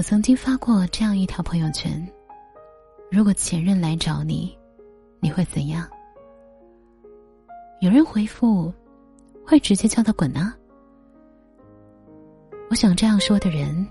[0.00, 2.10] 我曾经发过这样一条朋友圈：
[3.10, 4.56] 如果前任来找你，
[5.20, 5.86] 你会怎样？
[7.82, 8.72] 有人回复：
[9.46, 10.56] 会直接叫他滚啊！
[12.70, 13.86] 我想这样说的人，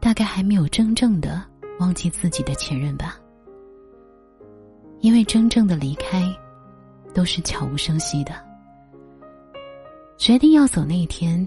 [0.00, 1.44] 大概还没有真正的
[1.78, 3.20] 忘记自己的前任吧。
[5.00, 6.34] 因为真正的离开，
[7.12, 8.32] 都是悄无声息的。
[10.16, 11.46] 决定要走那一天，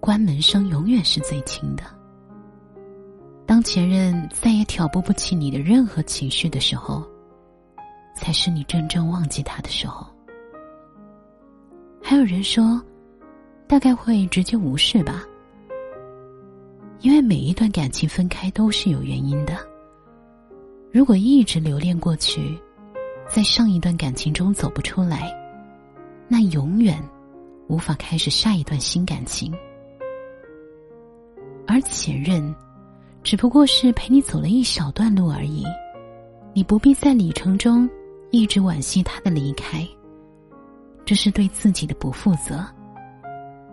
[0.00, 1.84] 关门声永远是最轻的。
[3.46, 7.02] 当前任再也挑拨不起你的任何情绪的时候，
[8.16, 10.06] 才是你真正忘记他的时候。
[12.02, 12.82] 还有人说，
[13.66, 15.24] 大概会直接无视吧，
[17.00, 19.56] 因为每一段感情分开都是有原因的。
[20.92, 22.58] 如果一直留恋过去，
[23.28, 25.32] 在上一段感情中走不出来，
[26.28, 27.02] 那永远。
[27.68, 29.52] 无法开始下一段新感情，
[31.66, 32.54] 而前任
[33.26, 35.64] 只不过是陪你走了一小段路而已，
[36.54, 37.90] 你不必在旅程中
[38.30, 39.84] 一直惋惜他的离开。
[41.04, 42.64] 这是对自己的不负责，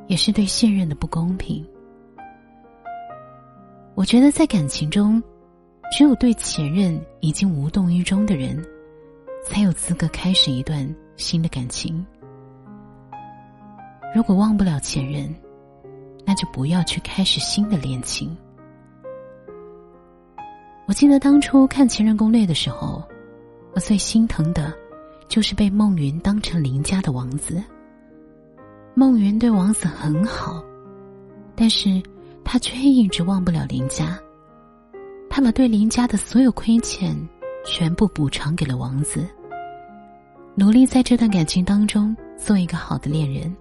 [0.08, 1.64] 也是对现任的不公平。
[3.94, 5.22] 我觉得在感情中，
[5.96, 8.60] 只有对前任已经无动于衷的人，
[9.46, 10.84] 才有资格开始一段
[11.16, 12.04] 新的感情。
[14.16, 15.32] 如果忘不了前任，
[16.26, 18.36] 那就不要去开始新的恋情。
[20.94, 23.02] 我记得当初看《前任攻略》的时候，
[23.74, 24.72] 我最心疼的，
[25.28, 27.64] 就是被孟云当成林家的王子。
[28.94, 30.64] 孟云对王子很好，
[31.56, 32.00] 但是
[32.44, 34.20] 他却一直忘不了林家。
[35.32, 37.18] 他把对林家的所有亏欠，
[37.66, 39.28] 全部补偿给了王子。
[40.54, 43.52] 努力在这段感情当中做一个好的恋人。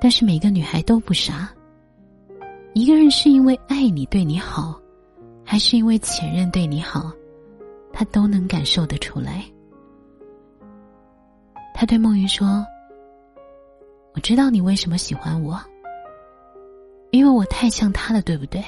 [0.00, 1.48] 但是每个女孩都不傻。
[2.74, 4.76] 一个人是因为爱你对你好，
[5.50, 7.10] 还是因为前任对你好，
[7.92, 9.44] 他都能感受得出来。
[11.74, 12.64] 他对梦云说
[14.14, 15.60] ：“我知道你为什么喜欢我，
[17.10, 18.62] 因为我太像他了，对不对？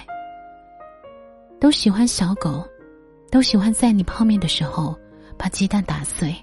[1.61, 2.67] 都喜欢小狗，
[3.31, 4.99] 都喜欢在你泡面的时候
[5.39, 6.35] 把鸡蛋打碎，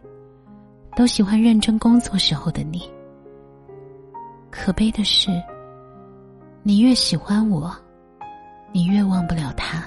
[0.95, 2.89] 都喜欢认真工作时候的你。”
[4.49, 5.31] 可悲的是，
[6.63, 7.75] 你越喜欢我，
[8.71, 9.83] 你越忘不了他。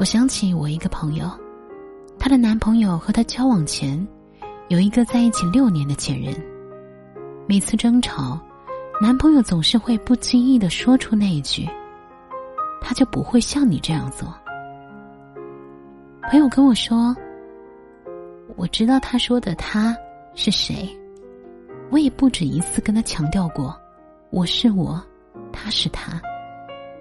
[0.00, 1.30] 我想起我一个朋友，
[2.18, 4.02] 她的男朋友和她交往前，
[4.68, 6.34] 有一个在一起六年的前任。
[7.46, 8.40] 每次争吵，
[8.98, 11.68] 男朋友总是会不经意的说出那一句
[12.80, 14.34] ：“他就不会像你这样做。”
[16.30, 17.14] 朋友跟我说
[18.56, 19.94] ：“我知道他说的他
[20.34, 20.88] 是谁。”
[21.92, 23.78] 我也不止一次跟他强调过，
[24.30, 24.98] 我是我，
[25.52, 26.18] 他是他，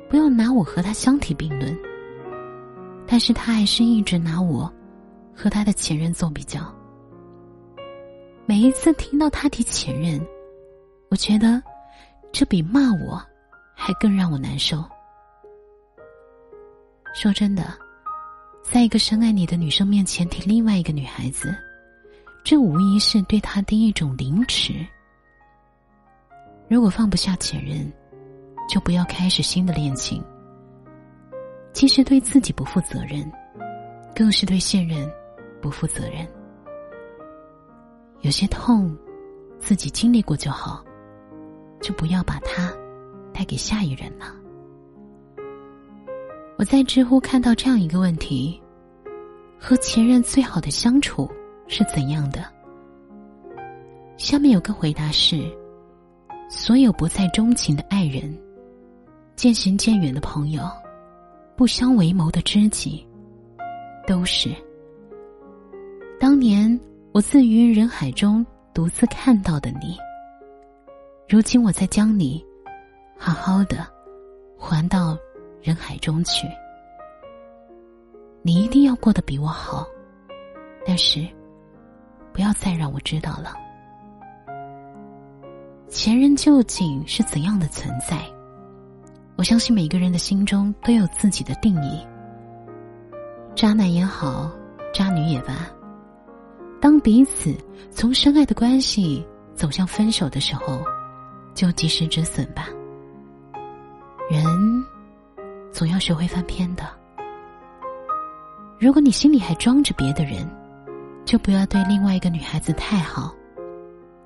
[0.09, 1.73] 不要拿我和他相提并论。
[3.11, 4.71] 但是他还是一直拿我
[5.35, 6.61] 和他的前任做比较。
[8.45, 10.23] 每一次听到他提前任，
[11.09, 11.59] 我觉得
[12.31, 13.19] 这比骂我
[13.75, 14.85] 还更让我难受。
[17.15, 17.73] 说真的，
[18.61, 21.55] 在一个深爱你的女生面前提另外一个女孩子。
[22.43, 24.85] 这无疑是对他的一种凌迟。
[26.67, 27.91] 如果放不下前任，
[28.69, 30.23] 就不要开始新的恋情。
[31.73, 33.31] 既是对自己不负责任，
[34.15, 35.09] 更是对现任
[35.61, 36.27] 不负责任。
[38.21, 38.95] 有些痛，
[39.59, 40.83] 自己经历过就好，
[41.81, 42.71] 就不要把它
[43.33, 44.35] 带给下一人了。
[46.57, 48.61] 我在知乎看到这样一个问题：
[49.57, 51.29] 和前任最好的相处。
[51.71, 52.43] 是怎样的？
[54.17, 55.55] 下面有个回答是：
[56.49, 58.35] 所有不再钟情的爱人，
[59.35, 60.63] 渐行渐远的朋友，
[61.59, 63.05] 不相为谋的知己，
[64.07, 64.49] 都是。
[66.17, 66.79] 当年
[67.11, 69.97] 我自于人海中独自看到的你，
[71.27, 72.41] 如今我再将你
[73.17, 73.85] 好好的
[74.57, 75.17] 还到
[75.61, 76.47] 人海中去。
[78.41, 79.85] 你一定要过得比我好，
[80.85, 81.27] 但是。
[82.31, 83.53] 不要再让我知道了，
[85.89, 88.17] 前任究竟是怎样的存在？
[89.39, 92.05] 我相信每个人的心中都有自己的定义。
[93.55, 94.51] 渣男也好，
[94.93, 95.65] 渣女也罢，
[96.81, 97.55] 当彼此
[97.89, 100.83] 从深爱的关系走向分手的时候，
[101.55, 102.67] 就及时止损吧。
[104.29, 104.43] 人
[105.71, 106.83] 总要学会翻篇的。
[108.77, 110.45] 如果你心里还装着别的人，
[111.23, 113.33] 就不要对另外一个女孩子太好，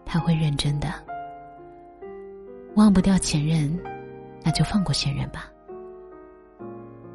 [0.08, 0.92] 她会认真的。
[2.74, 3.80] 忘不掉前任，
[4.44, 5.50] 那就放过现任吧。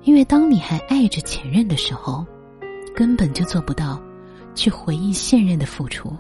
[0.03, 2.25] 因为当你还爱着前任的时候，
[2.95, 4.01] 根本就做不到
[4.55, 6.17] 去回应现任的付出。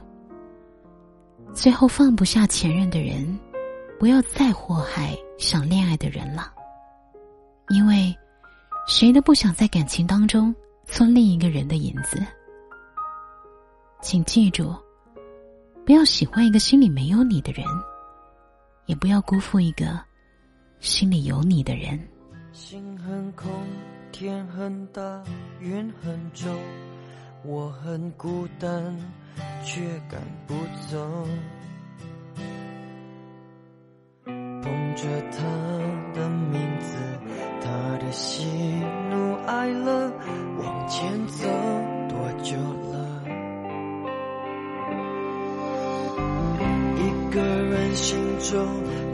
[1.54, 3.38] 最后放不下前任的人，
[3.98, 6.52] 不要再祸害想恋爱的人了。
[7.68, 8.14] 因为
[8.86, 10.54] 谁都不想在感情当中
[10.86, 12.20] 做另一个人的影子。
[14.00, 14.74] 请记住，
[15.84, 17.64] 不要喜欢一个心里没有你的人，
[18.86, 19.98] 也不要辜负一个
[20.80, 21.98] 心里有你的人。
[22.52, 23.50] 心很空，
[24.12, 25.22] 天很大，
[25.60, 26.56] 云很重，
[27.44, 28.96] 我很孤单，
[29.64, 30.54] 却赶不
[30.90, 31.26] 走。
[34.24, 35.77] 捧着他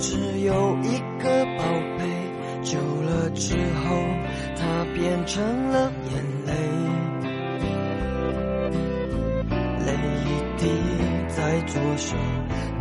[0.05, 1.25] 只有一个
[1.57, 1.65] 宝
[1.97, 2.05] 贝。
[2.63, 3.97] 久了之后，
[4.55, 6.53] 它变成了眼泪，
[9.87, 9.89] 泪
[10.27, 10.63] 一滴
[11.29, 12.17] 在左手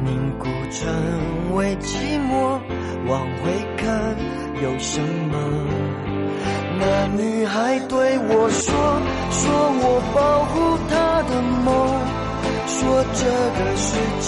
[0.03, 2.59] 凝固成为寂寞。
[3.07, 3.87] 往回看
[4.61, 5.31] 有什么？
[6.77, 8.73] 那女孩对我说，
[9.31, 9.41] 说
[9.79, 11.71] 我保护她的梦，
[12.67, 12.77] 说
[13.13, 13.23] 这
[13.57, 13.87] 个世
[14.19, 14.27] 界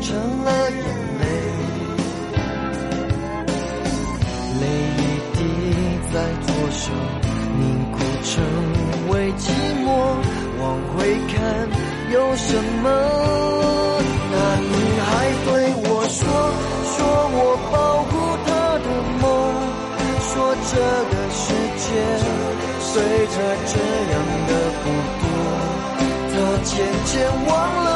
[0.00, 0.78] 成了眼
[1.20, 1.24] 泪，
[4.60, 4.62] 泪
[4.96, 5.00] 一
[5.34, 5.38] 滴
[6.12, 6.14] 在
[6.46, 6.82] 左手
[7.58, 7.62] 凝
[7.92, 8.30] 固成
[9.10, 9.42] 为寂
[9.84, 9.86] 寞，
[10.60, 10.64] 往
[10.94, 10.96] 回
[11.28, 11.36] 看。
[12.10, 12.46] 有什
[12.82, 12.86] 么？
[14.30, 15.08] 那女孩
[15.44, 15.48] 对
[15.84, 16.20] 我说
[16.88, 16.96] ：“说
[17.34, 17.38] 我
[17.70, 17.76] 保
[18.08, 18.10] 护
[18.46, 18.48] 她
[18.78, 18.86] 的
[19.20, 19.22] 梦，
[20.22, 20.32] 说
[20.70, 20.72] 这
[21.10, 21.42] 个世
[21.76, 21.86] 界
[22.80, 22.90] 随
[23.26, 23.36] 着
[23.66, 23.72] 这
[24.12, 24.16] 样
[24.48, 24.50] 的
[24.80, 24.84] 不
[25.20, 25.22] 多。”
[26.32, 26.34] 她
[26.64, 26.70] 渐
[27.04, 27.12] 渐
[27.46, 27.50] 忘
[27.84, 27.88] 了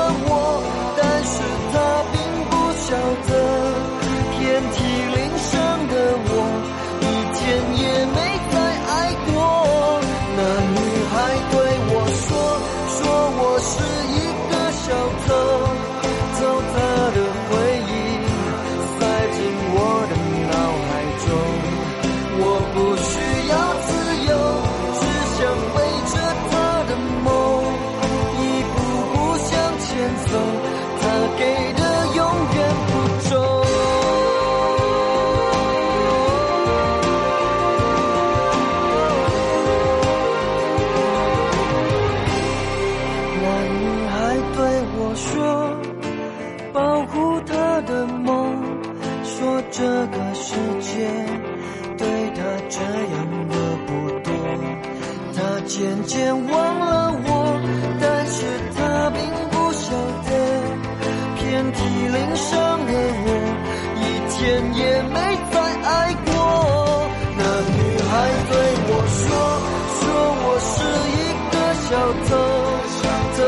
[55.35, 57.29] 他渐渐忘了我，
[58.01, 58.37] 但是
[58.77, 59.19] 他并
[59.51, 59.87] 不晓
[60.27, 60.31] 得，
[61.39, 62.51] 遍体鳞伤
[62.87, 62.93] 的
[63.25, 63.27] 我，
[63.99, 64.39] 一天
[64.75, 65.17] 也没
[65.51, 65.91] 再爱
[66.27, 66.31] 过。
[67.39, 67.41] 那
[67.73, 68.11] 女孩
[68.51, 68.53] 对
[68.89, 69.25] 我说，
[69.99, 70.03] 说
[70.45, 70.73] 我是
[71.09, 71.21] 一
[71.53, 71.55] 个
[71.89, 71.91] 小
[72.29, 72.31] 偷，
[73.37, 73.39] 偷